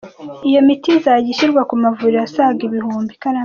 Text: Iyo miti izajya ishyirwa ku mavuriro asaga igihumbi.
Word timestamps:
Iyo 0.49 0.59
miti 0.67 0.89
izajya 0.97 1.29
ishyirwa 1.33 1.61
ku 1.69 1.75
mavuriro 1.83 2.19
asaga 2.27 2.59
igihumbi. 2.67 3.13